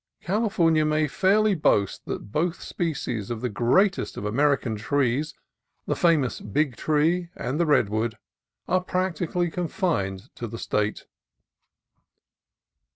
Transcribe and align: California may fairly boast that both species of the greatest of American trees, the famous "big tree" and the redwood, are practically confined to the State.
California 0.23 0.83
may 0.83 1.07
fairly 1.07 1.53
boast 1.53 2.05
that 2.07 2.31
both 2.31 2.59
species 2.59 3.29
of 3.29 3.41
the 3.41 3.49
greatest 3.49 4.17
of 4.17 4.25
American 4.25 4.75
trees, 4.75 5.35
the 5.85 5.95
famous 5.95 6.39
"big 6.41 6.75
tree" 6.75 7.29
and 7.35 7.59
the 7.59 7.67
redwood, 7.67 8.17
are 8.67 8.81
practically 8.81 9.51
confined 9.51 10.33
to 10.33 10.47
the 10.47 10.57
State. 10.57 11.05